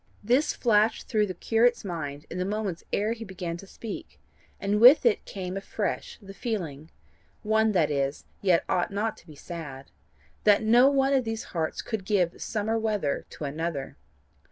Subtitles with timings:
[0.23, 4.19] This flashed through the curate's mind in the moments ere he began to speak,
[4.59, 6.89] and with it came afresh the feeling
[7.43, 9.91] one that is, yet ought not to be sad
[10.43, 13.95] that no one of all these hearts could give summer weather to another.